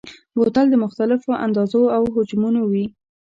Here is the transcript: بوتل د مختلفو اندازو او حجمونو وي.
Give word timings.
بوتل 0.35 0.65
د 0.69 0.75
مختلفو 0.83 1.31
اندازو 1.45 1.83
او 1.95 2.03
حجمونو 2.15 2.61
وي. 2.71 2.85